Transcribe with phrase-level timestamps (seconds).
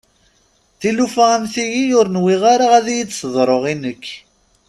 [0.79, 4.05] Tilufa am tiyi ur nwiɣ ara ad iyi-d-teḍru i nekk.